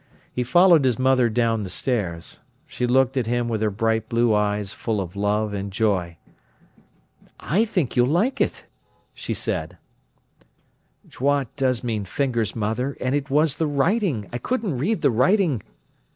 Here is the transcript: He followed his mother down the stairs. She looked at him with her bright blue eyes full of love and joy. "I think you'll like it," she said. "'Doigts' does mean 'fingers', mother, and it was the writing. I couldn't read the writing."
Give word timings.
He 0.33 0.43
followed 0.43 0.83
his 0.83 0.97
mother 0.97 1.29
down 1.29 1.61
the 1.61 1.69
stairs. 1.69 2.39
She 2.65 2.87
looked 2.87 3.17
at 3.17 3.27
him 3.27 3.47
with 3.47 3.61
her 3.61 3.69
bright 3.69 4.09
blue 4.09 4.33
eyes 4.33 4.73
full 4.73 4.99
of 4.99 5.15
love 5.15 5.53
and 5.53 5.71
joy. 5.71 6.17
"I 7.39 7.65
think 7.65 7.95
you'll 7.95 8.07
like 8.07 8.41
it," 8.41 8.65
she 9.13 9.35
said. 9.35 9.77
"'Doigts' 11.07 11.51
does 11.55 11.83
mean 11.83 12.05
'fingers', 12.05 12.55
mother, 12.55 12.97
and 12.99 13.13
it 13.13 13.29
was 13.29 13.57
the 13.57 13.67
writing. 13.67 14.27
I 14.33 14.39
couldn't 14.39 14.79
read 14.79 15.03
the 15.03 15.11
writing." 15.11 15.61